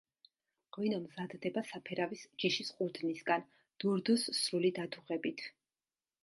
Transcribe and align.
ღვინო 0.77 0.97
მზადდება 1.01 1.63
საფერავის 1.71 2.23
ჯიშის 2.43 2.71
ყურძნისგან, 2.79 3.45
დურდოს 3.85 4.25
სრული 4.41 4.73
დადუღებით. 4.81 5.47